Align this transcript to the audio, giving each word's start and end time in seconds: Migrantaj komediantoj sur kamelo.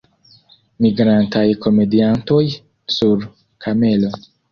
Migrantaj 0.85 1.43
komediantoj 1.65 2.39
sur 2.95 3.29
kamelo. 3.67 4.11